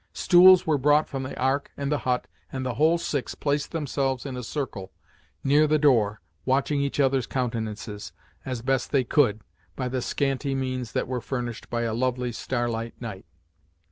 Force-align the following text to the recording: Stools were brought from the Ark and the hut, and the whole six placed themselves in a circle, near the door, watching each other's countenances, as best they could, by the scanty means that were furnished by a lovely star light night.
Stools 0.13 0.65
were 0.65 0.79
brought 0.79 1.07
from 1.07 1.21
the 1.21 1.39
Ark 1.39 1.69
and 1.77 1.91
the 1.91 1.99
hut, 1.99 2.25
and 2.51 2.65
the 2.65 2.73
whole 2.73 2.97
six 2.97 3.35
placed 3.35 3.69
themselves 3.71 4.25
in 4.25 4.35
a 4.35 4.41
circle, 4.41 4.91
near 5.43 5.67
the 5.67 5.77
door, 5.77 6.21
watching 6.43 6.81
each 6.81 6.99
other's 6.99 7.27
countenances, 7.27 8.11
as 8.43 8.63
best 8.63 8.89
they 8.91 9.03
could, 9.03 9.41
by 9.75 9.87
the 9.87 10.01
scanty 10.01 10.55
means 10.55 10.93
that 10.93 11.07
were 11.07 11.21
furnished 11.21 11.69
by 11.69 11.83
a 11.83 11.93
lovely 11.93 12.31
star 12.31 12.67
light 12.67 12.99
night. 12.99 13.27